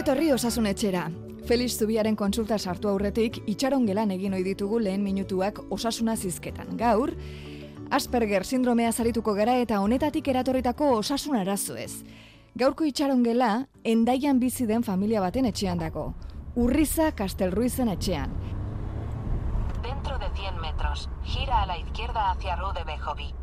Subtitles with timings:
[0.00, 1.00] Ongietorri osasun etxera.
[1.44, 6.70] Feliz Zubiaren konsulta sartu aurretik itxaron gelan egin ohi ditugu lehen minutuak osasuna zizketan.
[6.80, 7.10] Gaur,
[7.92, 12.00] Asperger sindromea zarituko gara eta honetatik eratorritako osasun arazo ez.
[12.56, 13.50] Gaurko itxaron gela,
[13.84, 16.14] endaian bizi den familia baten etxean dago.
[16.56, 18.32] Urriza Kastelruizen etxean.
[19.82, 23.39] Dentro de 100 metros, gira a la izquierda hacia Rue de Bejovi.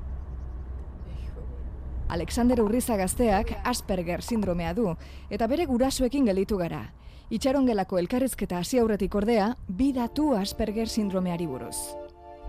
[2.09, 4.93] Alexander Urriza gazteak Asperger sindromea du
[5.29, 6.85] eta bere gurasoekin gelditu gara.
[7.29, 11.75] Itxarongelako elkarrizketa hasi aurretik ordea, bi datu Asperger sindromeari buruz.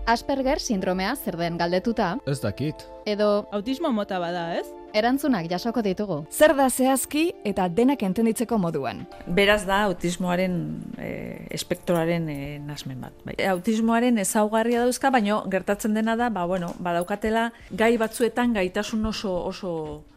[0.07, 2.85] Asperger sindromea zer den galdetuta, Ez dakit.
[3.05, 4.65] edo Autismo mota bada, ez?
[4.93, 6.19] Erantzunak jasoko ditugu.
[6.31, 9.05] Zer da zehazki eta denak entenditzeko moduan.
[9.27, 10.59] Beraz da autismoaren
[10.97, 11.09] e,
[11.55, 13.15] espektroaren e, nasmen bat.
[13.25, 13.35] Bai.
[13.51, 19.73] Autismoaren ezaugarria dauzka, baino gertatzen dena da, ba, bueno, badaukatela gai batzuetan gaitasun oso oso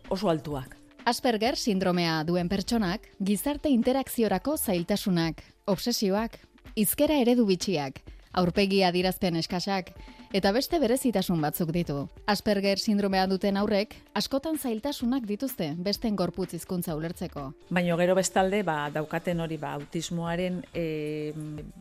[0.08, 0.76] oso altuak.
[1.04, 6.38] Asperger sindromea duen pertsonak gizarte interakziorako zailtasunak, obsesioak,
[6.78, 7.98] hizkera eredu bitxiak,
[8.32, 9.92] aurpegi adirazpen eskasak
[10.32, 12.06] eta beste berezitasun batzuk ditu.
[12.26, 17.50] Asperger sindromea duten aurrek askotan zailtasunak dituzte besten gorputz hizkuntza ulertzeko.
[17.70, 20.86] Baino gero bestalde, ba, daukaten hori ba, autismoaren e,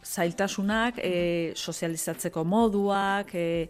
[0.03, 3.69] zailtasunak, e, sozializatzeko moduak, e,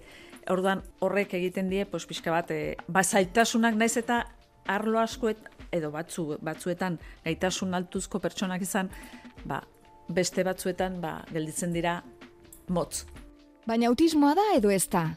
[0.49, 4.23] orduan horrek egiten die, pues, pixka bat, e, ba, zailtasunak naiz eta
[4.65, 8.89] arlo askoet, edo batzu, batzuetan gaitasun altuzko pertsonak izan,
[9.45, 9.61] ba,
[10.11, 12.02] beste batzuetan ba, gelditzen dira
[12.72, 13.05] motz.
[13.67, 15.11] Baina autismoa da edo ez da?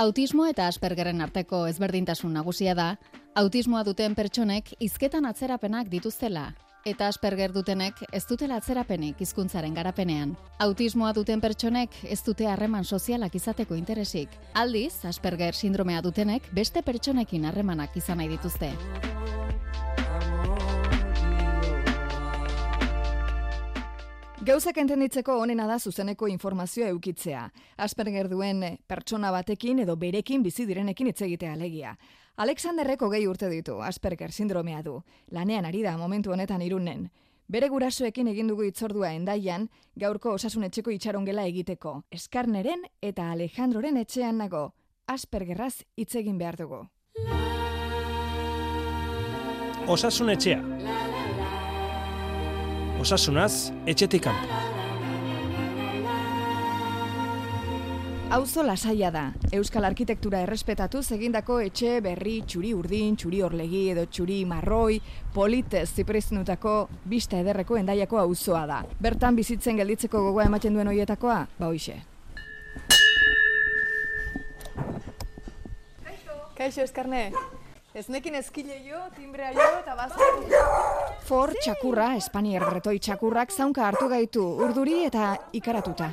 [0.00, 2.94] Autismo eta Aspergerren arteko ezberdintasun nagusia da,
[3.36, 6.46] autismoa duten pertsonek hizketan atzerapenak dituztela,
[6.84, 10.34] eta Asperger dutenek ez dutela atzerapenik hizkuntzaren garapenean.
[10.64, 14.32] Autismoa duten pertsonek ez dute harreman sozialak izateko interesik.
[14.54, 18.72] Aldiz, Asperger sindromea dutenek beste pertsonekin harremanak izan nahi dituzte.
[24.42, 27.44] Gauzak entenditzeko onena da zuzeneko informazioa eukitzea.
[27.78, 31.92] Asperger duen pertsona batekin edo berekin bizi direnekin hitz egitea alegia.
[32.42, 34.96] Alexanderreko gehi urte ditu, Asperger sindromea du.
[35.30, 37.06] Lanean ari da momentu honetan irunen.
[37.46, 42.02] Bere gurasoekin egin dugu itzordua endaian, gaurko osasun etxeko itxarongela egiteko.
[42.10, 44.72] Eskarneren eta Alejandroren etxean nago.
[45.06, 46.82] Aspergerraz hitz egin behar dugu.
[49.86, 51.11] Osasun etxea.
[53.02, 54.58] Osasunaz, etxetik kanpo.
[58.30, 59.24] Auzo lasaia da.
[59.58, 65.00] Euskal arkitektura errespetatuz egindako etxe berri txuri urdin, txuri orlegi edo txuri marroi,
[65.34, 66.76] politez ziprezinutako
[67.10, 68.78] bista ederreko endaiako auzoa da.
[69.02, 71.98] Bertan bizitzen gelditzeko gogoa ematen duen hoietakoa, ba hoixe.
[76.54, 77.32] Kaixo, eskarne.
[77.98, 81.11] Ez nekin eskile jo, timbrea jo, eta bazten.
[81.32, 86.10] For txakurra, Espanier bretoi txakurrak zaunka hartu gaitu, urduri eta ikaratuta.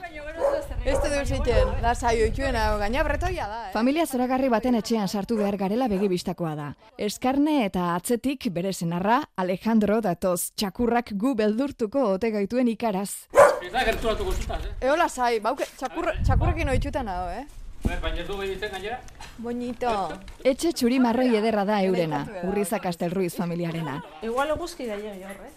[0.88, 3.74] Ez du ziten, lasai oitxuena, gaina bretoia da, eh?
[3.74, 6.70] Familia zoragarri baten etxean sartu behar garela begibistakoa da.
[6.96, 13.28] Eskarne eta atzetik bere senarra Alejandro datoz txakurrak gu beldurtuko ote gaituen ikaraz.
[13.60, 14.88] Ez da zutaz, eh?
[14.88, 17.44] Eo lasai, bauke, txakur, txakurrekin oitxutan hau, eh?
[17.84, 19.04] Baina ez du behitzen gainera?
[19.40, 19.92] Bonito.
[20.44, 24.02] Etxe txuri marroi ederra da eurena, Urriza Kastelruiz familiarena.
[24.22, 25.56] Igual eguzki da hor, eh?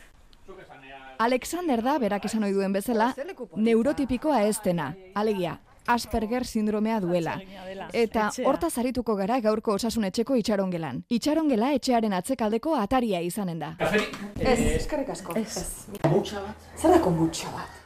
[1.19, 3.13] Alexander da, berak esan ohi duen bezala,
[3.57, 7.37] neurotipikoa ez dena, alegia, Asperger sindromea duela.
[7.93, 11.03] Eta hortaz arituko gara gaurko osasun etxeko itxarongelan.
[11.11, 13.73] Itxarongela etxearen atzekaldeko ataria izanen da.
[14.39, 15.35] Ez, eskerrik asko.
[15.39, 15.89] Ez.
[16.07, 16.69] Mutxa bat?
[16.79, 17.81] Zer da komutxa bat?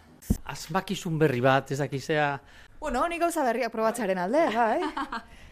[0.52, 2.28] Azmakizun berri bat, ez dakizea...
[2.80, 4.80] Bueno, ni gauza berriak probatzaren alde, bai.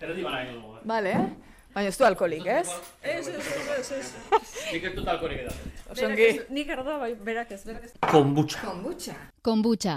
[0.01, 0.79] Erdi bara egin dugu.
[0.85, 1.15] Vale,
[1.75, 2.69] Baina ez du alkoholik, ez?
[3.03, 3.47] Ez, ez,
[3.81, 4.11] ez, ez,
[4.71, 5.73] Nik ez dut alkorik edan.
[5.91, 6.29] Osongi.
[6.55, 7.95] Nik arda, bai, berak ez, berak ez.
[8.12, 8.61] Kombutxa.
[8.62, 9.17] Komutxa.
[9.43, 9.97] Konbutxa,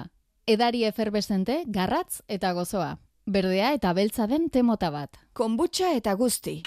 [0.50, 2.96] edari eferbesente, garratz eta gozoa.
[3.30, 5.22] Berdea eta beltza den temota bat.
[5.38, 6.62] Kombucha eta guzti.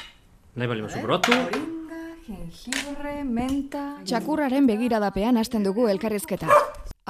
[0.55, 1.35] Nahi bali mazu probatu.
[1.35, 3.85] Moringa, jengibre, menta...
[4.07, 6.47] Txakurraren begiradapean hasten dugu elkarrizketa.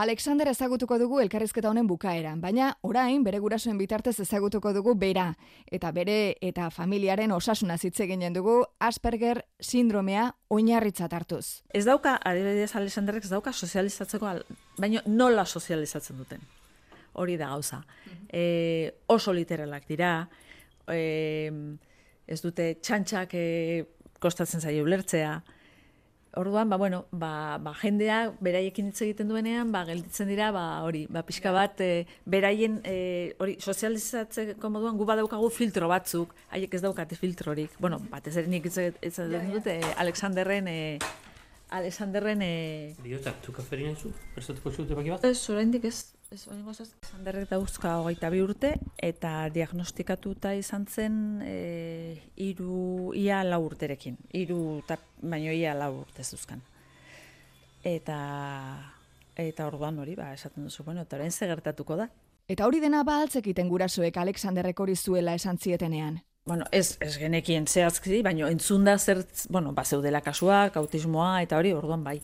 [0.00, 5.26] Alexander ezagutuko dugu elkarrizketa honen bukaeran, baina orain bere gurasoen bitartez ezagutuko dugu bera,
[5.68, 11.44] eta bere eta familiaren osasuna hitz eginen dugu Asperger sindromea oinarritzat hartuz.
[11.68, 14.42] Ez dauka, adibidez Alexanderrek ez dauka sozializatzeko, al,
[14.78, 16.48] baina nola sozializatzen duten.
[17.20, 17.82] Hori da gauza.
[18.32, 20.14] E, oso literalak dira,
[20.88, 21.52] e,
[22.24, 23.46] ez dute txantxak e,
[24.16, 25.42] kostatzen zaio ulertzea,
[26.38, 31.06] Orduan, ba, bueno, ba, ba, jendea beraiekin hitz egiten duenean, ba, gelditzen dira, ba, hori,
[31.10, 36.82] ba, pixka bat, e, beraien, e, hori, sozializatzeko moduan, gu badaukagu filtro batzuk, haiek ez
[36.84, 37.74] daukate filtrorik.
[37.82, 40.98] Bueno, batez ere nik ez ez dut, e, Alexanderren, e,
[41.70, 42.42] Alexanderren...
[42.42, 42.94] E...
[43.02, 44.14] Diotak, tu kaferi nahi zu?
[44.34, 45.26] Prestatuko zute baki bat?
[45.26, 46.12] Ez, oraindik ez.
[46.30, 46.92] Ez, oraingoz ez.
[46.94, 48.68] Alexanderrek dauzka hogeita bi urte,
[49.02, 51.54] eta diagnostikatuta izan zen e,
[52.38, 54.14] iru, ia lau urterekin.
[54.38, 56.62] Iru, ta, baino ia lau urte zuzkan.
[57.82, 58.20] Eta,
[59.34, 62.06] eta orduan hori, ba, esaten duzu, bueno, eta orain gertatuko da.
[62.46, 66.22] Eta hori dena ba altzekiten gurasoek Alexanderrek hori zuela esan zietenean.
[66.46, 71.74] Bueno, ez, ez genekien zehazki, baino entzunda zer, bueno, ba, zeudela kasuak, autismoa, eta hori,
[71.74, 72.20] orduan bai.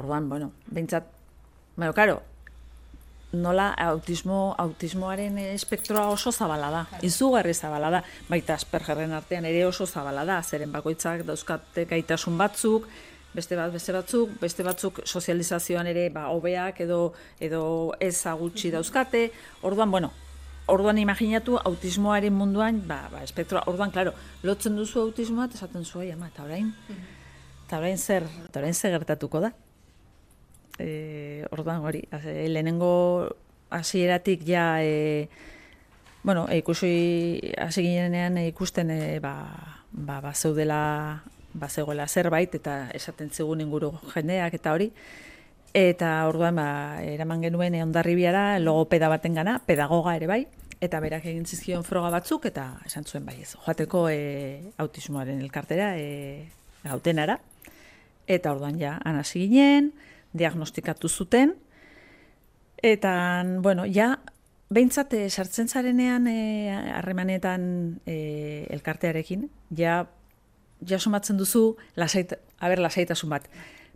[0.00, 1.12] Orduan, bueno, behintzat,
[1.76, 2.22] bueno, karo,
[3.32, 9.86] nola autismo, autismoaren espektroa oso zabala da, izugarri zabala da, baita aspergerren artean ere oso
[9.86, 12.88] zabala da, zeren bakoitzak dauzkate gaitasun batzuk,
[13.34, 19.30] beste bat beste batzuk, beste batzuk sozializazioan ere ba hobeak edo edo ez gutxi dauzkate.
[19.62, 20.10] Orduan, bueno,
[20.66, 26.26] orduan imaginatu autismoaren munduan, ba, ba espektroa, orduan claro, lotzen duzu autismoa esaten zu ama,
[26.26, 26.74] eta orain?
[27.66, 29.52] Eta orain zer, eta orain zer gertatuko da.
[30.80, 33.36] Eh, orduan hori, e, lehenengo
[33.70, 35.28] hasieratik ja e,
[36.22, 39.34] bueno, e, ikusi hasi ginenean ikusten e, ba
[39.92, 41.22] ba, ba zeudela
[41.52, 44.90] bazegoela zerbait eta esaten zigun inguru jendeak eta hori.
[45.74, 50.40] Eta orduan ba, eraman genuen ondarribiara logopeda baten gana, pedagoga ere bai,
[50.82, 53.54] eta berak egin zizkion froga batzuk eta esan zuen bai ez.
[53.66, 56.48] Joateko e, autismoaren elkartera e,
[56.84, 57.38] gautenara.
[58.30, 59.90] Eta orduan ja, anasi ginen,
[60.32, 61.54] diagnostikatu zuten,
[62.82, 63.12] eta,
[63.60, 64.18] bueno, ja,
[64.70, 67.62] behintzate sartzen zarenean e, harremanetan
[68.06, 70.04] e, elkartearekin, ja
[70.86, 73.48] jasomatzen duzu lasait, aber lasaitasun bat.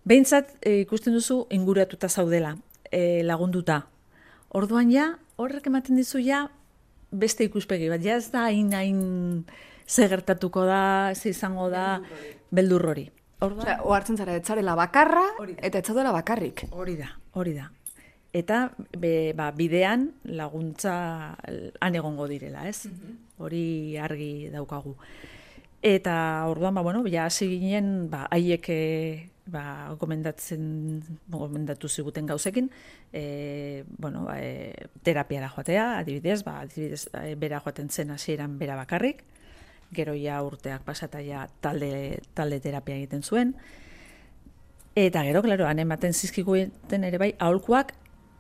[0.05, 2.57] Behintzat e, ikusten duzu inguratuta zaudela,
[2.91, 3.85] e, lagunduta.
[4.55, 6.49] Orduan ja, horrek ematen dizu ja
[7.15, 8.03] beste ikuspegi bat.
[8.05, 9.01] Ja ez da hain hain
[9.87, 12.01] segertatuko da, ze izango da
[12.55, 13.09] beldur hori.
[13.45, 15.25] Orduan, Osea, ohartzen zara etzarela bakarra
[15.57, 16.67] eta etzadola bakarrik.
[16.73, 17.69] Hori da, hori da.
[18.35, 18.65] Eta
[18.99, 20.95] be, ba, bidean laguntza
[21.39, 22.89] han egongo direla, ez?
[23.39, 24.97] Hori argi daukagu.
[25.85, 26.17] Eta
[26.49, 28.81] orduan, ba, bueno, ja hasi ginen, ba, haiek e,
[29.53, 30.65] ba, gomendatzen,
[31.31, 32.71] gomendatu ziguten gauzekin,
[33.13, 38.81] e, bueno, ba, e, terapiara joatea, adibidez, ba, adibidez, e, bera joaten zen hasieran bera
[38.81, 39.23] bakarrik,
[39.95, 43.55] gero ja urteak pasata ja talde, talde terapia egiten zuen,
[44.95, 47.95] eta gero, klaro, han ematen zizkiguten ere bai, aholkuak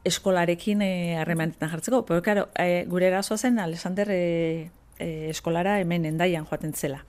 [0.05, 0.83] eskolarekin
[1.19, 6.75] harremanetan jartzeko, pero, klaro, e, gure erazoa zen, Alexander, e, e, eskolara hemen endaian joaten
[6.75, 7.05] zela.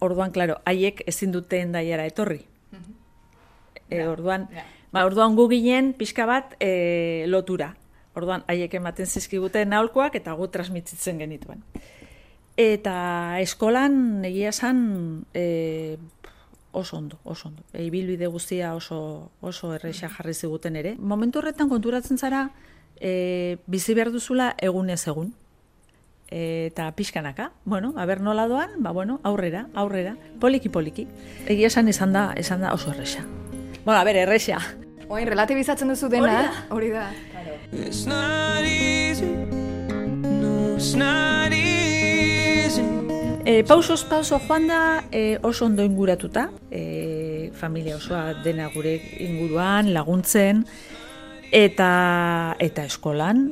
[0.00, 2.40] Orduan, klaro, haiek ezin dute endaiara etorri.
[3.90, 4.48] E, orduan,
[4.94, 7.74] ba, orduan gu ginen pixka bat e, lotura.
[8.16, 11.62] Orduan, haiek ematen zizkiguten naholkoak eta gu transmititzen genituen.
[12.56, 15.96] Eta eskolan egia esan e,
[16.72, 17.62] oso ondo, oso ondo.
[17.72, 20.96] E, ibilbide guztia oso, oso erresa jarri ziguten ere.
[20.98, 22.50] Momentu horretan konturatzen zara,
[23.00, 25.34] e, bizi behar duzula egunez egun
[26.30, 31.08] eta pixkanaka, bueno, aber nola doan, ba, bueno, aurrera, aurrera, poliki poliki.
[31.50, 33.24] Egia esan izan da, esan da oso erresa.
[33.84, 34.60] Bueno, a ber, erresa.
[35.08, 37.10] Oain, relatibizatzen duzu dena, hori da.
[37.72, 39.26] It's not easy.
[40.22, 41.69] No, it's not easy.
[43.50, 49.90] E, pausos pauso joan da e, oso ondo inguratuta, e, familia osoa dena gure inguruan,
[49.90, 50.62] laguntzen,
[51.50, 53.50] eta eta eskolan,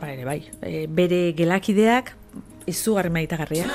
[0.00, 2.16] ba ere bai, e, bere gelakideak
[2.66, 3.70] izugarri maitagarria.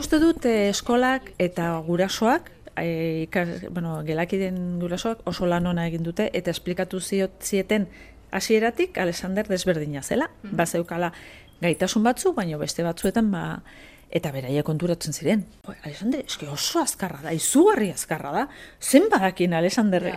[0.00, 6.02] Uste dut eh, eskolak eta gurasoak, eh, ikas, bueno, gelakiden gurasoak oso lan ona egin
[6.02, 7.88] dute eta esplikatu ziot zieten
[8.30, 10.30] hasieratik Alexander desberdina zela.
[10.42, 11.12] Mm Bazeukala
[11.60, 13.62] gaitasun batzu, baina beste batzuetan ba
[14.10, 15.44] eta beraiek konturatzen ziren.
[15.84, 18.48] Alexander, eske oso azkarra da, izugarri azkarra da.
[18.80, 20.08] Zen badakin Alexander.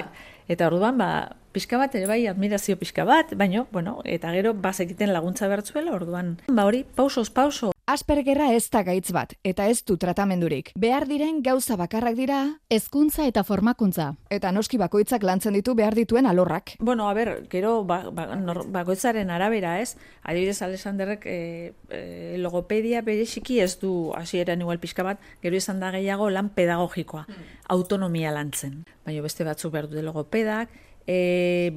[0.48, 1.10] Eta orduan ba
[1.54, 6.38] pixka bat ere bai admirazio pixka bat, baino bueno, eta gero bazekiten laguntza bertzuela, orduan
[6.48, 10.70] ba hori pausos pauso Aspergerra ez da gaitz bat, eta ez du tratamendurik.
[10.80, 12.38] Behar diren gauza bakarrak dira,
[12.72, 14.14] hezkuntza eta formakuntza.
[14.30, 16.78] eta noski bakoitzak lantzen ditu behar dituen alorrak.
[16.80, 19.98] Bueno, a ber, gero ba, ba, nor, bakoitzaren arabera, ez?
[20.24, 25.92] Adibidez Alexanderrek e, e, logopedia bereziki ez du hasieran igual pixka bat, gero izan da
[25.92, 27.28] gehiago lan pedagogikoa,
[27.68, 28.86] autonomia lantzen.
[29.06, 30.72] Baina beste batzuk behar dute logopedak,
[31.08, 31.74] e,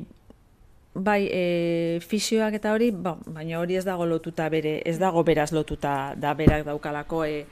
[0.94, 5.52] bai, e, fisioak eta hori, ba, baina hori ez dago lotuta bere, ez dago beraz
[5.52, 7.44] lotuta da berak daukalako e,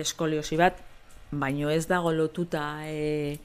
[0.00, 0.78] eskoliosi bat,
[1.30, 3.38] baino ez dago lotuta e,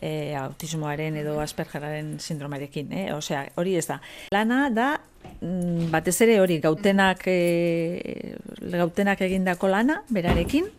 [0.00, 3.06] e, autismoaren edo aspergeraren sindromarekin, eh?
[3.14, 4.00] Osea, hori ez da.
[4.34, 4.90] Lana da
[5.40, 8.36] mm, batez ere hori gautenak e,
[8.74, 10.70] gautenak egindako lana berarekin.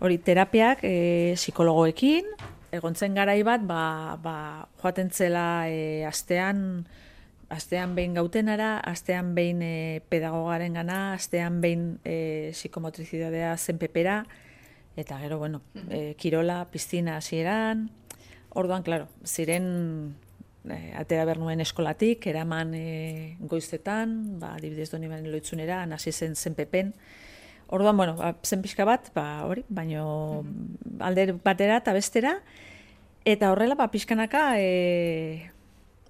[0.00, 0.94] Hori terapiak e,
[1.36, 2.30] psikologoekin,
[2.72, 6.86] egontzen garai bat, ba, ba, joaten zela e, astean,
[7.50, 14.22] astean behin gautenara, astean behin e, pedagogaren gana, astean behin e, psikomotrizidadea zenpepera,
[14.96, 17.88] eta gero, bueno, e, kirola, piztina hasieran,
[18.54, 20.14] orduan, claro, ziren
[20.68, 26.36] e, atera behar nuen eskolatik, eraman e, goizetan, ba, adibidez doni baren loitzunera, hasi zen
[26.36, 26.94] zenpepen,
[27.70, 30.44] Orduan, bueno, ba, zen pixka bat, ba, hori, baino
[30.98, 32.34] alde batera eta bestera,
[33.24, 35.50] eta horrela, ba, pixkanaka, e,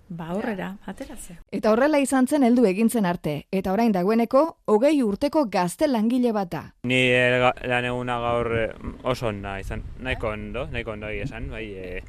[0.08, 1.36] ba, horrera, ateratzea.
[1.52, 6.48] Eta horrela izan zen heldu egintzen arte, eta orain dagoeneko, hogei urteko gazte langile bat
[6.50, 6.62] da.
[6.88, 8.70] Ni ga- lan eguna gaur eh,
[9.04, 12.02] oso ona izan, nahiko ondo, nahiko ondo esan, bai, e,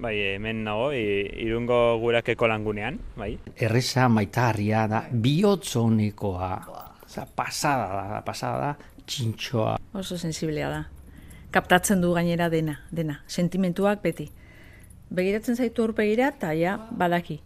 [0.00, 1.04] bai, hemen nago, i,
[1.44, 3.36] irungo gurakeko langunean, bai.
[3.56, 6.54] Erreza maitagarria da, bihotzonekoa.
[7.12, 9.74] Oza, pasada da, pasada da, txintxoa.
[10.00, 10.78] Oso sensiblea da.
[11.52, 14.30] Kaptatzen du gainera dena, dena, sentimentuak beti.
[15.12, 17.36] Begiratzen zaitu aurpegira eta ja, badaki.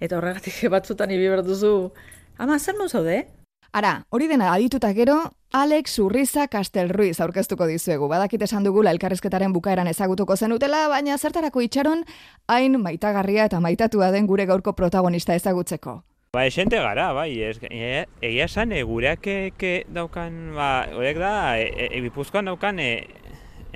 [0.00, 1.92] Eta horregatik batzutan ibi duzu,
[2.38, 3.26] ama, zer nu zaude?
[3.72, 5.18] Ara, hori dena adituta gero,
[5.52, 8.08] Alex Urriza Castelruiz aurkeztuko dizuegu.
[8.08, 12.06] Badakit esan dugula elkarrezketaren bukaeran ezagutuko zenutela, baina zertarako itxaron,
[12.48, 16.02] hain maitagarria eta maitatua den gure gaurko protagonista ezagutzeko.
[16.34, 21.32] Ba, esente gara, bai, ez, e, egia esan, e, gureak e, daukan, ba, horiek da,
[21.60, 23.04] e, e, e, Gipuzkoan daukan, e,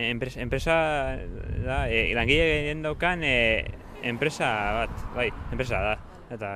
[0.01, 0.77] enpresa, enpresa
[1.67, 3.37] da, e, langile gehien daukan, e,
[4.09, 4.49] enpresa
[4.79, 5.95] bat, bai, enpresa da,
[6.33, 6.55] eta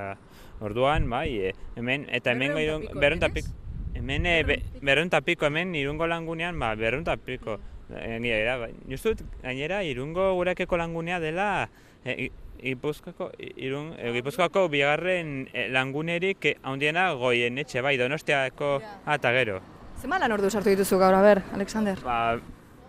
[0.64, 3.52] orduan, bai, e, hemen, eta hemen irun, berrenta piko,
[3.92, 7.60] hemen, e, be, berrenta piko, hemen irungo langunean, ba, berrenta piko,
[7.92, 11.68] gainera, bai, justut, gainera, irungo gurekeko langunea dela,
[12.08, 18.78] e, Gipuzkoako, irun, e, Gipuzkoako bigarren e, langunerik e, handiena goien etxe, bai, donostiako
[19.14, 19.60] eta gero.
[20.00, 22.00] Zema lan ordu sartu dituzu gaur, ber, Alexander?
[22.04, 22.38] Ba,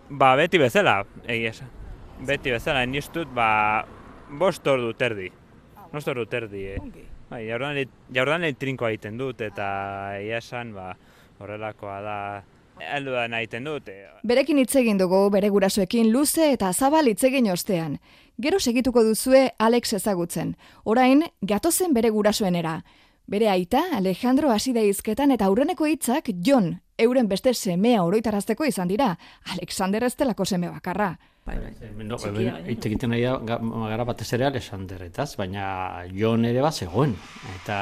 [0.08, 1.72] ba beti bezala, egia esan.
[2.28, 3.48] Beti bezala, ni uste dut, ba,
[4.30, 5.30] bost ordu terdi.
[5.92, 6.78] Bost ordu terdi, eh.
[7.32, 9.66] Bai, jaurdan trinkoa egiten dut, eta
[10.20, 10.92] egia esan, ba,
[11.40, 12.18] horrelakoa da,
[12.80, 13.88] heldu da egiten dut.
[14.26, 17.98] Berekin hitz egin dugu bere gurasoekin luze eta zabal hitz egin ostean.
[18.38, 20.56] Gero segituko duzue Alex ezagutzen.
[20.84, 22.82] Orain, gatozen bere gurasoenera.
[23.26, 28.88] Bere aita, Alejandro hasi da hizketan eta aurreneko hitzak Jon, euren beste semea oroitarazteko izan
[28.88, 29.12] dira.
[29.54, 31.12] Alexander ez delako seme bakarra.
[31.44, 32.04] Bai, bai.
[32.06, 32.16] No,
[32.70, 35.64] egiten nahi gara batez ere Alexanderretaz, baina
[36.14, 37.16] Jon ere bat zegoen.
[37.56, 37.78] Eta,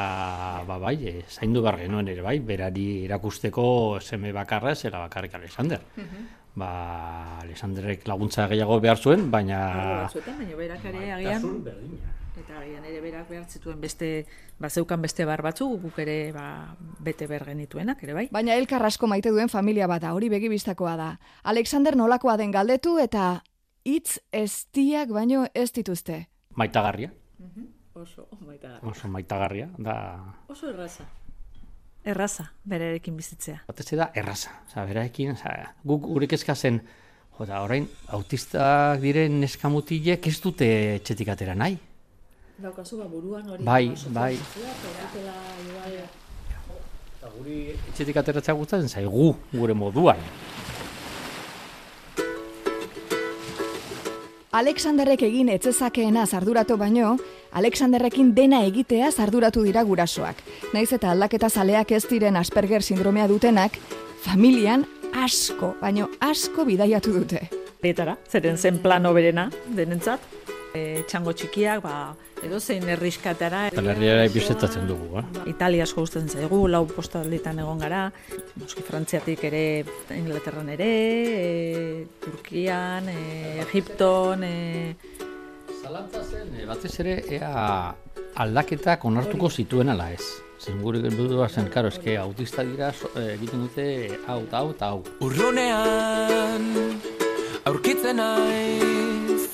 [0.69, 3.64] ba bai, e, zaindu behar genuen ere bai, berari erakusteko
[4.00, 5.80] seme bakarra ez zela bakarrik Alexander.
[6.61, 9.61] Ba, Alexanderrek laguntza gehiago behar zuen, baina...
[10.05, 11.47] batzuetan, baina berak ere agian,
[12.37, 14.11] eta agian ere berak behar zituen beste,
[14.61, 16.45] ba, zeukan beste bar batzuk, guk ere ba,
[17.00, 18.26] bete behar genituenak, ere bai.
[18.35, 21.09] Baina elkar asko maite duen familia bat da, hori begibistakoa da.
[21.55, 23.31] Alexander nolakoa den galdetu eta
[23.88, 26.26] hitz eztiak baino ez dituzte.
[26.61, 27.14] Maitagarria,
[28.00, 28.79] Oso, maita.
[28.87, 29.97] oso maitagarria, da...
[30.49, 31.05] Oso erraza.
[32.00, 33.59] Erraza, berarekin bizitzea.
[33.69, 35.52] Batez da erraza, oza, beraekin, oza,
[35.85, 36.80] guk gure kezka zen,
[37.37, 41.76] jota, orain, autistak diren neskamutilek ez dute etxetik atera nahi.
[42.61, 43.64] Daukazu ba buruan hori.
[43.64, 44.33] Bai, bai.
[47.19, 47.59] Eta guri
[47.90, 50.25] etxetik ateratzea gustatzen zaigu, gure moduan.
[54.57, 57.19] Alexanderrek egin etzezakeena zarduratu baino,
[57.52, 60.38] Alexanderrekin dena egitea zarduratu dira gurasoak.
[60.75, 63.78] Naiz eta aldaketa zaleak ez diren Asperger sindromea dutenak,
[64.23, 67.49] familian asko, baino asko bidaiatu dute.
[67.83, 70.21] Etara, zeren zen plano berena, denentzat.
[70.71, 72.12] E, txango txikiak, ba,
[72.47, 73.64] edo zein erriskatara.
[73.73, 75.25] Eta herriara bizitatzen dugu, eh?
[75.50, 78.04] Italia asko gustatzen zaigu, lau postaldetan egon gara,
[78.61, 79.64] noski Frantziatik ere,
[80.14, 80.90] Inglaterran ere,
[81.40, 84.95] e, Turkian, e, Egipton, e,
[85.80, 87.94] Zalantza zen, eh, batez ere, ea
[88.42, 90.25] aldaketak onartuko zituen ala ez.
[90.60, 93.87] Zen gure helburua zen, karo, eske autista dira eh, egiten dute
[94.26, 94.99] hau hau hau.
[95.25, 96.68] Urrunean
[97.64, 99.46] aurkitzen naiz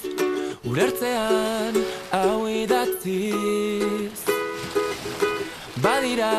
[0.66, 1.76] Urertzean
[2.16, 4.24] hau idatziz
[5.82, 6.32] Badira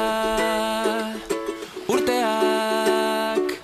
[1.88, 3.56] urteak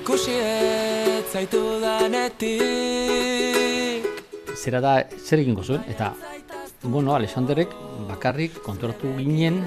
[0.00, 3.73] ikusi ez zaitu danetik
[4.64, 6.14] Zera da, zer egingo zuen, eta,
[6.88, 7.74] bueno, Alexanderrek
[8.08, 9.58] bakarrik konturatu ginen,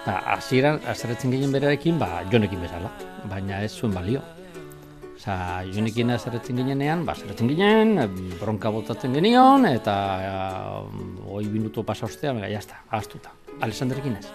[0.00, 2.88] eta hasieran azerretzen ginen berarekin, ba, jonekin bezala,
[3.28, 4.22] baina ez zuen balio.
[5.18, 5.36] Osa,
[5.74, 7.98] jonekin zerretzen ginenean, ba, zerretzen ginen,
[8.40, 13.34] bronka botatzen genion, eta uh, oi minutu pasa ostean, ja, jazta, ahaztuta.
[13.60, 14.28] Alessanderekin ez.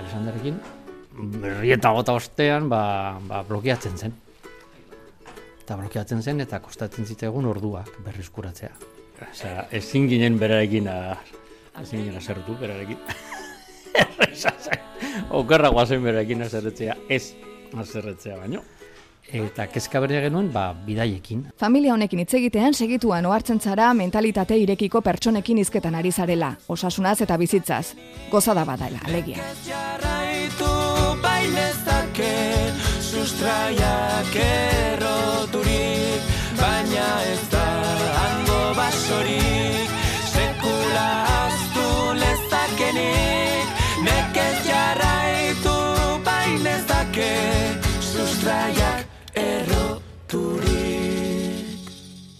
[0.00, 0.58] Alessanderekin,
[1.38, 2.82] berrieta gota ostean, ba,
[3.30, 4.24] ba, blokeatzen zen.
[5.68, 8.70] Eta blokeatzen zen, eta kostatzen zitegun orduak berrizkuratzea.
[9.26, 11.18] Osea, ezin ginen berarekin, a,
[11.82, 12.96] ezin ginen azertu berarekin.
[15.42, 17.34] Okerra guazen berarekin azerretzea, ez
[17.84, 18.62] azerretzea baino.
[19.28, 21.44] Eta kezka berria genuen, ba, bidaiekin.
[21.60, 27.36] Familia honekin hitz egitean segituan ohartzen zara mentalitate irekiko pertsonekin hizketan ari zarela, osasunaz eta
[27.36, 27.90] bizitzaz.
[28.32, 29.44] Gozada badala, alegia.
[29.68, 30.72] jarraitu
[31.20, 32.36] bainezake
[33.12, 34.38] sustraiak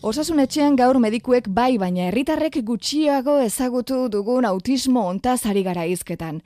[0.08, 6.38] Osasun etxean gaur medikuek bai, baina herritarrek gutxiago ezagutu dugun autismo ontaz ari gara hizketan.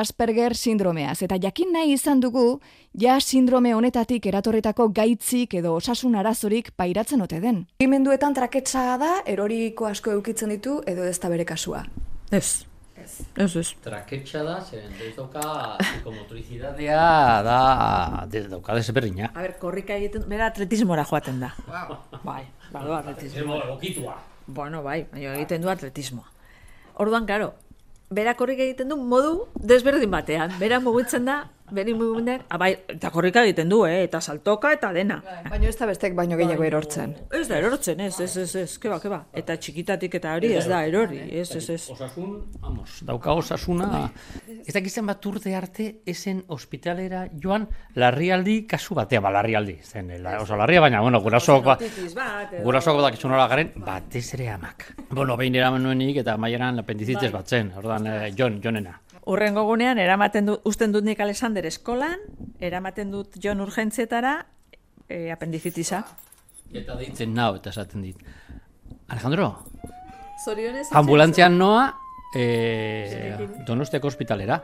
[0.00, 2.60] Asperger sindromeaz eta jakin nahi izan dugu
[2.94, 7.64] ja sindrome honetatik eratorretako gaitzik edo osasun arazorik pairatzen ote den.
[7.82, 11.88] Imenduetan traketsa da, eroriko asko eukitzen ditu edo ez da bere kasua.
[12.30, 12.69] Ez.
[13.02, 13.66] Ez, ez.
[13.84, 15.42] Traketxa da, zeren ez dauka
[15.80, 17.60] psikomotricidadea da,
[18.30, 19.30] de, dauka desberdina.
[19.34, 21.54] A ber, korrika egiten, bera atletismora joaten da.
[22.24, 23.60] Bai, badu atletismo.
[23.64, 24.18] egokitua.
[24.46, 26.26] Bueno, bai, baina egiten du atletismoa.
[27.00, 27.52] Orduan, karo,
[28.10, 30.52] bera korrika egiten du modu desberdin batean.
[30.58, 34.92] Bera mugitzen da, beri mugitzen da, bai, eta korrika egiten du, eh, eta saltoka eta
[34.92, 35.20] dena.
[35.48, 37.14] Baina ez da bestek baino gehiago erortzen.
[37.36, 39.20] Ez da erortzen, ez, ez, ez, ez, keba, keba.
[39.36, 41.80] Eta txikitatik eta hori ez da erori, ez, ez, ez.
[41.94, 44.06] Osasun, vamos, dauka osasuna.
[44.60, 50.38] Ez dakizen bat urte arte esen ospitalera joan larrialdi kasu batea, ba larrialdi, zen, la,
[50.42, 51.78] oso larria, baina, bueno, gurasoak, ba,
[52.64, 54.90] gurasoak dakizu nola garen, batez ere amak.
[55.10, 58.98] Bueno, behin eraman nuenik eta maieran apendizitez bat zen, ordan, eh, Jon, Jonena.
[59.30, 62.18] Urrengo gunean, eramaten dut, usten dut nik Alexander eskolan,
[62.58, 64.40] eramaten dut Jon urgentzietara,
[65.06, 66.02] e, apendizitisa.
[66.74, 68.18] Eta deitzen nau, eta esaten dit.
[69.10, 69.52] Alejandro,
[70.44, 71.84] Zorionez, ambulantzian noa,
[72.34, 74.62] eh, donostiako ospitalera.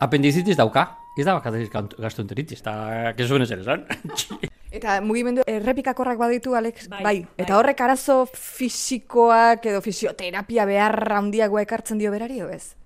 [0.00, 0.86] Apendizitis dauka.
[1.18, 1.66] Ez da bakatez
[1.98, 3.84] gastroenteritis, eta kezuen ez ere, zan?
[4.70, 6.86] Eta mugimendu errepikakorrak baditu, Alex?
[6.88, 7.16] Bai, bai.
[7.42, 12.76] Eta horrek arazo fisikoak edo fisioterapia beharra handiagoa ekartzen dio berari, edo ez?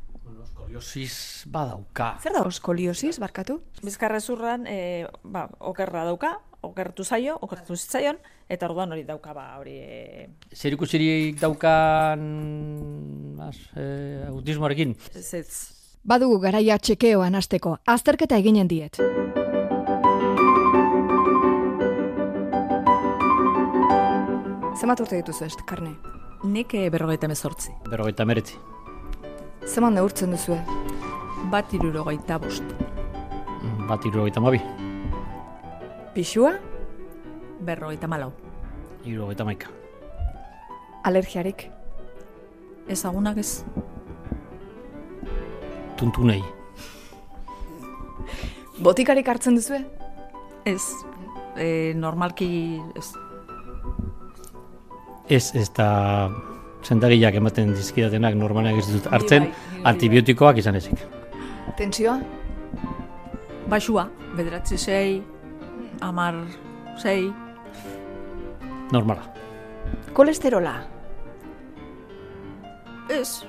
[0.74, 2.16] Eskoliosis badauka.
[2.18, 3.60] Zer da oskoliosis, barkatu?
[3.86, 6.32] Bizkarrezurran, e, ba, okerra dauka,
[6.66, 8.18] okertu zaio, okertu zitzaion,
[8.50, 9.76] eta orduan hori dauka, ba, hori...
[9.78, 12.24] E, Zer ikusirik daukan
[13.38, 14.96] mas, eh, autismoarekin?
[15.14, 15.48] ez, ez,
[16.02, 18.98] Badugu garaia txekeoan hasteko, azterketa eginen diet.
[24.74, 25.94] Zemat urte dituzu ez, karne?
[26.44, 27.72] nik e, berrogeita mezortzi.
[27.88, 28.58] Berrogeita meretzi.
[29.64, 30.58] Zeman neurtzen duzue?
[31.52, 32.64] Bat irurogeita bost.
[33.88, 34.60] Bat irurogeita mabi.
[36.14, 36.52] Pixua?
[37.64, 38.30] Berrogeita malau.
[39.04, 39.72] Irurogeita maika.
[41.08, 41.70] Alergiarik?
[42.88, 43.64] Ezagunak ez.
[45.96, 46.42] Tuntunei.
[48.84, 49.80] Botikarik hartzen duzue?
[50.68, 50.82] Ez.
[51.56, 53.12] E, normalki ez.
[55.28, 55.88] Ez, ez da
[56.84, 59.92] sendagileak ematen dizkidatenak normalean ez ditut hartzen, bai, ni bai.
[59.92, 61.06] antibiotikoak izan ezik.
[61.78, 62.18] Tentsioa?
[63.68, 65.22] Baxua, bederatzi sei,
[66.04, 66.42] amar
[67.00, 67.32] sei,
[68.92, 69.22] Normala.
[70.12, 70.74] Kolesterola?
[73.10, 73.44] Ez,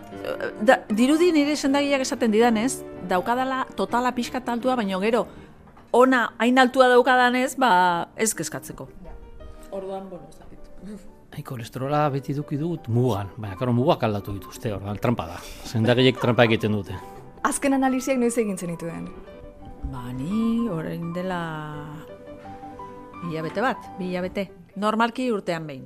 [0.68, 5.26] da, dirudi nire sendagileak esaten didanez, daukadala totala pixkat altua, baino gero,
[5.96, 7.74] ona hain altua daukadanez, ba,
[8.16, 8.90] ez kezkatzeko.
[9.72, 15.28] Orduan, bueno, ez kolesterola beti duki dut mugan, baina karo mugak aldatu dituzte, ordan trampa
[15.28, 15.40] da.
[15.66, 16.96] Sendagileek trampa egiten dute.
[17.44, 19.10] Azken analiziak noiz egin zenituen?
[19.92, 21.42] Ba, ni orain dela
[23.30, 24.50] hilabete bat, bi hilabete.
[24.82, 25.86] Normalki urtean behin.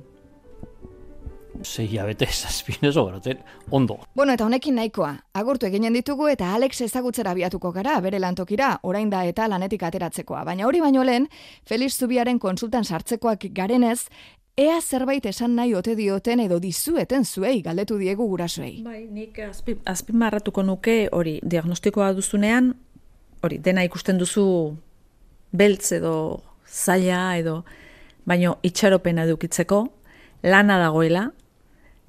[1.60, 3.98] Sei hilabete zazpinez obratzen, ondo.
[4.16, 5.12] Bueno, eta honekin nahikoa.
[5.36, 10.44] Agurtu eginen ditugu eta Alex ezagutzera biatuko gara, bere lantokira, orain da eta lanetik ateratzekoa.
[10.48, 11.28] Baina hori baino lehen,
[11.68, 14.06] Felix Zubiaren konsultan sartzekoak garenez,
[14.56, 18.82] ea zerbait esan nahi ote dioten edo dizueten zuei galdetu diegu gurasoei.
[18.84, 22.74] Bai, nik azpi, azpimarratuko nuke hori diagnostikoa duzunean,
[23.42, 24.44] hori dena ikusten duzu
[25.52, 26.14] beltz edo
[26.66, 27.64] zaila edo
[28.26, 29.80] baino itxaropena edukitzeko
[30.42, 31.30] lana dagoela,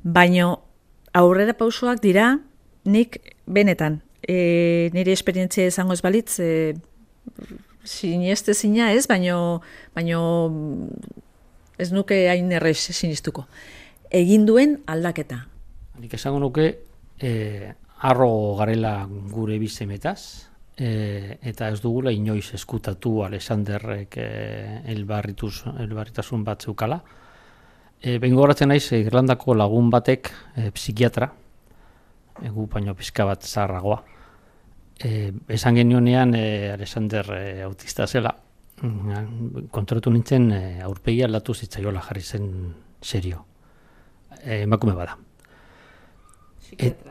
[0.03, 0.53] baino
[1.13, 2.37] aurrera pausoak dira
[2.85, 6.51] nik benetan e, nire esperientzia izango ez balitz e,
[7.83, 9.61] sineste zina ez, baino,
[9.95, 10.21] baino
[11.81, 13.47] ez nuke hain errez sinistuko.
[14.11, 15.41] Egin duen aldaketa.
[16.01, 16.67] Nik esango nuke,
[17.19, 17.31] e,
[18.07, 24.29] arro garela gure bizemetaz, e, eta ez dugula inoiz eskutatu Alexanderrek e,
[24.93, 27.01] elbarrituz, elbarritasun bat zeukala.
[28.01, 31.31] E, Bengo horatzen naiz, Irlandako lagun batek, e, psikiatra,
[32.47, 34.01] egu baino pizka bat zaharragoa,
[34.97, 38.33] e, esan genionean e, Alexander e, autista zela,
[38.81, 42.47] kontrolatu nintzen e, aurpegia aldatu zitzaiola jarri zen
[43.01, 43.45] serio.
[44.41, 45.17] E, emakume bada.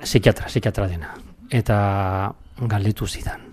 [0.03, 1.15] Psikiatra, psikiatra dena.
[1.51, 1.77] Eta
[2.67, 3.47] galdetu zidan.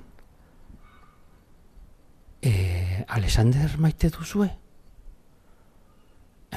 [2.41, 4.49] E, Alexander maite duzue?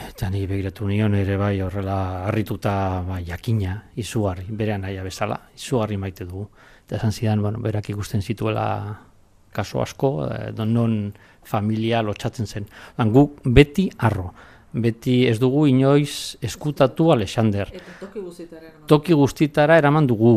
[0.00, 5.96] Eta ni begiratu nion ere bai horrela harrituta bai, jakina, izugarri, bere anaia bezala, izugarri
[5.98, 6.46] maite dugu.
[6.86, 9.09] Eta esan zidan, bueno, berak ikusten zituela
[9.52, 10.28] kaso asko,
[10.66, 12.66] non familia lotxatzen zen.
[12.96, 14.30] Dan, guk beti arro,
[14.72, 17.70] beti ez dugu inoiz eskutatu Alexander.
[17.74, 18.86] Eta toki guztitara eraman.
[18.86, 20.34] Toki guztitara eraman dugu.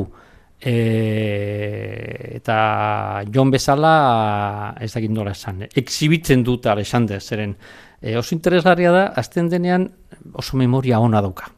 [0.63, 0.75] E,
[2.39, 2.57] eta
[3.33, 7.57] Jon bezala ez dakit nola esan, exhibitzen dute Alexander, zeren
[7.99, 9.89] e, oso interesgarria da, azten denean
[10.33, 11.51] oso memoria ona dauka.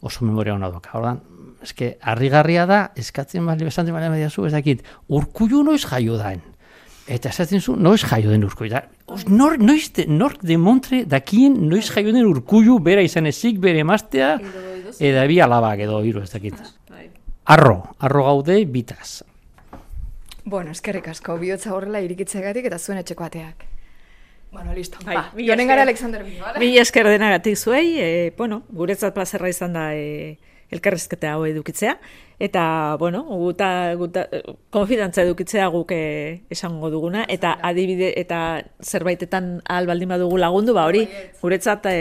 [0.00, 0.94] Oso memoria ona dauka.
[0.96, 1.18] Ordan,
[1.66, 6.40] eske harrigarria da, eskatzen bali besantzen bali badiazu, ez dakit, urkullu noiz jaio daen.
[7.10, 8.70] Eta esaten zu, noiz jaio den urkullu.
[8.70, 13.58] Da, os, nor, noiz de, nor demontre dakien noiz jaio den urkullu, bera izan ezik,
[13.62, 14.36] bere emaztea,
[14.94, 16.60] eta bi alabak edo hiru ez dakit.
[17.50, 19.24] Arro, arro gaude bitaz.
[20.44, 23.66] Bueno, eskerrik asko, bihotza horrela irikitzegatik eta zuen etxeko ateak.
[24.52, 24.98] Bueno, listo.
[25.04, 25.66] Bai, ba, esker.
[25.66, 26.58] gara Alexander Bi, bale?
[26.62, 30.38] Mila esker denagatik zuei, e, bueno, guretzat plazerra izan da e,
[30.70, 31.96] elkarrezketa hau edukitzea.
[32.40, 34.24] Eta, bueno, guta, guta,
[34.72, 40.86] konfidantza edukitzea guk e, esango duguna, eta adibide, eta zerbaitetan ahal baldin badugu lagundu, ba
[40.88, 41.04] hori,
[41.42, 42.00] guretzat e,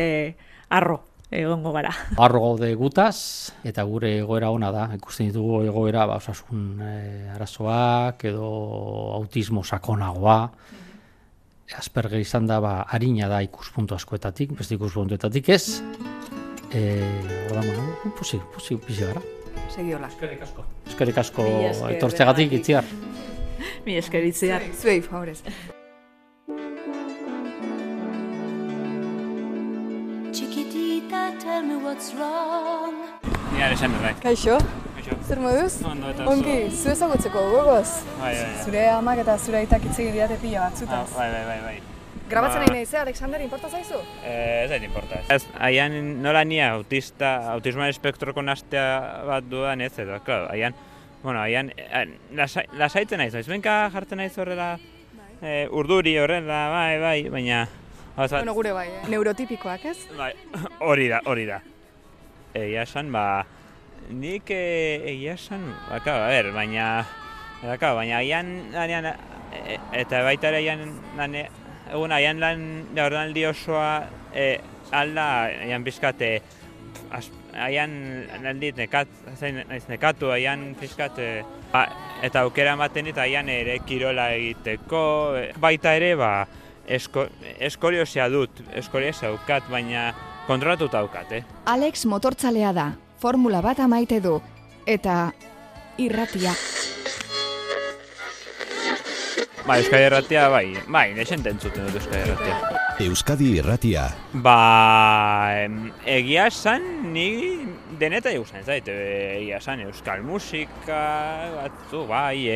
[0.69, 1.91] arro egongo gara.
[2.17, 4.87] Arro gaude gutaz, eta gure egoera ona da.
[4.95, 6.93] Ikusten ditugu egoera, ba, osasun e,
[7.35, 8.49] arazoak, edo
[9.19, 10.39] autismo sakonagoa.
[11.77, 15.65] Asperger izan da, ba, harina da ikuspuntu askoetatik, beste ikuspuntuetatik ez.
[16.71, 19.21] E, Oda, bueno, pusi, pusi, bizi gara.
[19.73, 20.07] Segiola.
[20.07, 20.65] Eskerrik asko.
[20.87, 21.45] Eskerrik asko
[21.95, 22.85] etortzegatik itziar.
[23.85, 24.61] Mi esker itziar.
[24.81, 25.41] Zuei, favorez.
[30.31, 32.93] Chiquitita, tell me what's wrong.
[33.53, 34.13] Ni Alexander, bai.
[34.21, 34.57] Kaixo,
[34.95, 35.15] Kaixo.
[35.27, 35.81] zer moduz?
[35.83, 37.89] Ondo eta Ongi, zu ezagutzeko gogoz.
[38.19, 38.63] Bai, bai, bai.
[38.65, 41.07] Zure amak eta zure aitak hitz egin didate pila Ah, batzutaz.
[41.17, 41.77] bai, bai, bai, bai.
[42.29, 43.99] Grabatzen Ba- nahi nahi ze, Alexander, importa zaizu?
[44.23, 45.21] Eh, ez da importa.
[45.33, 50.75] Ez, aian nola nia autista, autismoaren espektroko nastea bat dudan ez edo, claro, aian,
[51.23, 52.05] bueno, aian, eh,
[52.37, 54.77] lasa, lasaitzen naiz, benka jartzen naiz horrela,
[55.41, 57.67] eh, urduri horrela, bai, bai, baina,
[58.15, 59.07] hau Bueno, gure bai, eh?
[59.09, 59.97] neurotipikoak, ez?
[60.17, 60.33] Bai,
[60.91, 61.61] hori da, hori da.
[62.53, 63.45] Egia esan, ba,
[64.09, 67.05] nik eh, egia esan, baka, a ber, baina,
[67.63, 69.05] baka, baina aian, lanean,
[69.53, 71.47] e, eta baita ere aian, lane,
[71.89, 72.63] egun aian lan,
[72.95, 73.91] jaurdanaldi osoa,
[74.33, 74.59] e,
[74.91, 75.27] alda,
[75.65, 76.31] aian bizkate,
[77.11, 77.91] as, aian
[78.45, 81.19] aldi nekat, naiz nekatu, aian pizkat,
[81.73, 81.85] ba,
[82.25, 85.03] eta aukera ematen dit aian ere kirola egiteko,
[85.39, 86.31] e, baita ere, ba,
[86.87, 87.27] esko,
[87.59, 90.09] eskoliosia dut, eskoliosia daukat, baina
[90.47, 91.43] kontrolatuta daukat, eh?
[91.69, 92.89] Alex motortzalea da,
[93.21, 94.39] formula bat amaite du,
[94.87, 95.29] eta
[95.99, 96.53] irratia.
[99.69, 102.55] Ba, Euskadi Erratia, bai, bai, desente entzuten dut Euskadi Erratia.
[103.05, 104.05] Euskadi Irratia.
[104.41, 104.55] Ba,
[105.61, 105.75] em,
[106.09, 107.27] egia esan, ni
[108.01, 108.95] deneta gustatzen zait, e,
[109.35, 111.03] egia esan, euskal musika,
[111.53, 112.55] batzu, bai,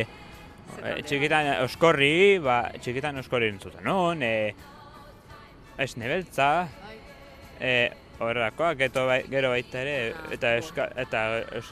[0.80, 4.50] e, txikitan oskorri, ba, txikitan oskorri entzuten non, e,
[5.86, 6.48] esne beltza,
[7.60, 7.76] e,
[8.18, 9.94] horrakoak, eto bai, gero baita ere,
[10.34, 11.22] eta euska, eta,
[11.60, 11.70] eus,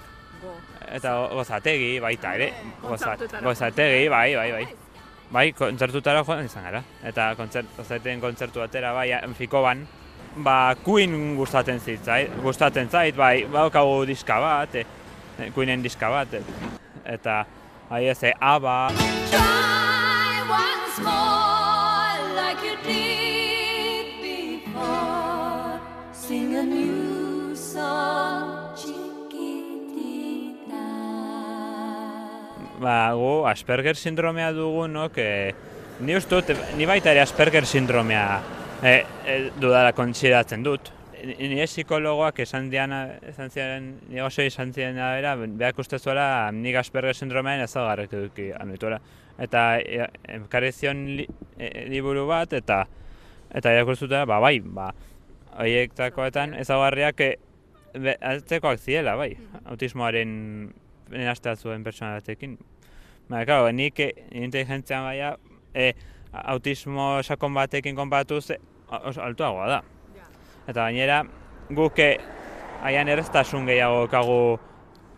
[0.87, 2.53] eta gozategi baita ere,
[2.87, 4.82] gozat, gozategi, bai, bai, bai.
[5.33, 6.83] Bai, kontzertutara joan izan gara.
[7.09, 9.87] Eta kontzert, gozaten kontzertu batera, bai, Fikoban,
[10.45, 14.85] ba, Queen gustatzen zitzait, gustatzen zait, bai, baukagu diska bat, e,
[15.55, 16.43] Queenen diska bat, e,
[17.17, 17.45] eta,
[17.89, 18.77] bai, ez, e, ABBA,
[19.33, 23.12] Try once more like you did
[32.83, 35.55] ba, gu Asperger sindromea dugunok, e,
[36.03, 38.27] ni uste dut, ni baita ere Asperger sindromea
[38.83, 40.93] e, e, dudala konsideratzen dut.
[41.23, 46.75] nire psikologoak esan diana, esan ziren, nire oso izan ziren bera, behak uste zuela nik
[46.81, 48.99] Asperger sindromean ezagarrik eduki anuituela.
[49.39, 50.09] Eta e,
[50.41, 52.83] ekarri zion li, e, liburu bat, eta
[53.55, 54.91] eta irakurtzuta, ba, bai, ba,
[55.61, 57.31] horiektakoetan ezagarriak e,
[57.95, 60.33] be- atzekoak ziela, bai, autismoaren
[61.13, 62.57] nenastea zuen pertsona batekin.
[63.33, 65.31] Ba, claro, nik e, nire inteligentzian baina,
[65.73, 65.95] e,
[66.53, 68.59] autismo sakon batekin konpatuz e,
[68.93, 69.79] altuagoa da.
[70.69, 71.23] Eta gainera,
[71.73, 72.11] guk e,
[72.85, 74.37] haian erreztasun gehiago kagu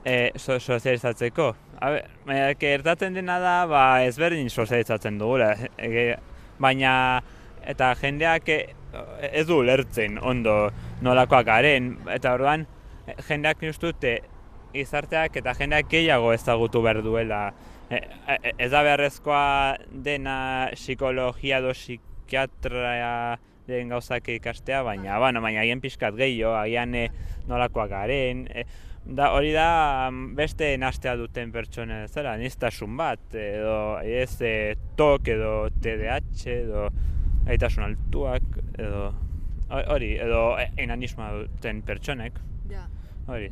[0.07, 1.49] e, so, sozializatzeko.
[1.83, 5.51] A ber, baina, gertatzen dena da, ba, ezberdin sozializatzen dugula.
[5.75, 6.07] Ege,
[6.63, 6.95] baina,
[7.67, 8.61] eta jendeak e,
[9.33, 10.69] ez du lertzen ondo
[11.03, 12.69] nolakoak garen, eta orduan,
[13.09, 14.21] e, jendeak nik uste dut, e,
[14.75, 17.49] gizarteak eta jendeak gehiago ezagutu behar duela.
[17.95, 18.01] E,
[18.35, 20.37] e, ez da beharrezkoa dena
[20.75, 27.07] psikologia edo psikiatria den gauzak ikastea, baina, bueno, baina agian pixkat gehiago, agian e,
[27.49, 28.65] nolakoak garen, e,
[29.05, 34.55] da, hori da mm, beste nastea duten pertsone zera, niztasun bat, edo ez e,
[34.97, 36.89] TOK edo TDAH edo
[37.49, 38.47] aitasun altuak,
[38.79, 39.11] edo
[39.93, 42.87] hori, edo e, enanismoa duten pertsonek, Ja.
[43.29, 43.51] hori,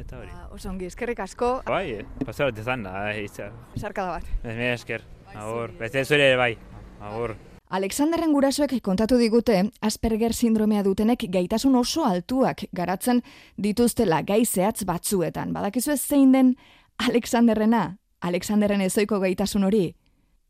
[0.00, 0.32] eta hori.
[0.32, 3.50] Ba, oso ongi, eskerrik asko, Bai, bat izan da, eh, itza.
[3.76, 4.24] sarkada bat.
[4.42, 5.02] Ez mila esker,
[5.34, 6.56] agur, beste zure bai,
[7.00, 7.36] agur.
[7.70, 13.22] Alexanderren gurasoek kontatu digute Asperger sindromea dutenek gaitasun oso altuak garatzen
[13.56, 15.52] dituztela gai zehatz batzuetan.
[15.52, 16.56] Badakizu ez zein den
[16.98, 19.94] Alexanderrena, Alexanderren ezoiko gaitasun hori.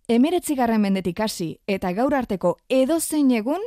[0.08, 3.60] Emeretzigarren mendetik hasi eta gaur arteko edo zein egun,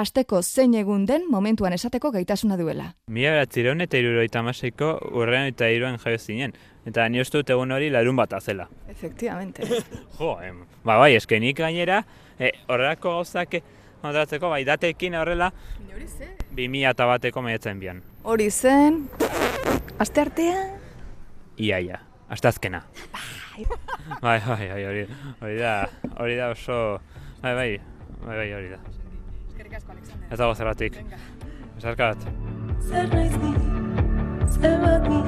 [0.00, 2.90] asteko zein egun den momentuan esateko gaitasuna duela.
[3.10, 6.54] Mila beratzireun eta irurogeita hamaseiko urrean eta iruan jaio zinen.
[6.86, 8.68] Eta ni uste dut egun hori larun bat azela.
[8.88, 9.66] Efectivamente.
[10.18, 12.02] Jo, em, ba bai, eske nik gainera,
[12.38, 13.58] e, horrelako gauzak
[14.02, 15.50] kontratzeko, bai datekin horrela,
[16.54, 18.02] bi mila eta bateko maiatzen bian.
[18.24, 19.02] Hori zen,
[19.98, 20.62] aste artea,
[21.56, 22.82] Iaia, hasta azkena.
[24.22, 25.06] bai, bai, bai, hori,
[25.40, 25.88] hori da,
[26.20, 27.00] hori da oso,
[27.40, 27.70] bai, bai,
[28.20, 28.95] bai, bai, hori da.
[29.76, 30.32] Asko, Alexander.
[30.32, 30.94] Ez dago zerratik.
[31.76, 32.22] Esarka bat.
[32.88, 33.52] Zer naiz ni,
[34.56, 35.20] zer bat ni,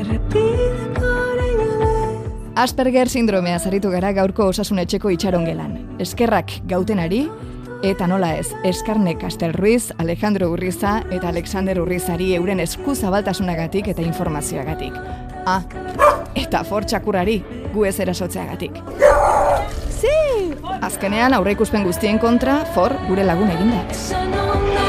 [0.00, 1.10] errepideko
[2.60, 5.76] Asperger sindromea zaritu gara gaurko osasun etxeko itxarongelan.
[6.02, 7.22] Eskerrak gautenari,
[7.86, 14.02] eta nola ez, Eskarne Castel Ruiz, Alejandro Urriza eta Alexander Urrizari euren esku zabaltasunagatik eta
[14.04, 14.98] informazioagatik.
[15.46, 15.62] Ah,
[16.34, 17.38] eta for txakurrari,
[17.72, 18.82] gu ez erasotzeagatik.
[20.80, 24.79] Azkenean aurreikuspen guztien kontra, for gure lagun eginda.